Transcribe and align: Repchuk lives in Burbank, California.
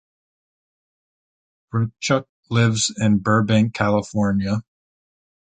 Repchuk 1.71 2.25
lives 2.49 2.91
in 2.97 3.19
Burbank, 3.19 3.75
California. 3.75 4.63